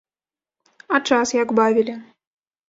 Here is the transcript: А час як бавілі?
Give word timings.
А 0.95 1.01
час 1.11 1.27
як 1.41 1.53
бавілі? 1.61 1.95